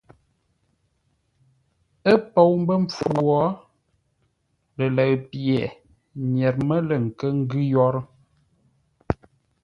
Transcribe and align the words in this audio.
Ə́ 2.11 2.17
pou 2.33 2.51
mbə́ 2.61 2.77
mpfu 2.83 3.07
wo, 3.27 3.41
lələʉ 4.77 5.11
pye 5.29 5.59
nyer 6.33 6.55
mə́ 6.67 6.79
lə̂ 6.87 6.97
nkə́ 7.07 7.29
ngʉ́ 7.41 7.61
yórə́. 7.71 8.05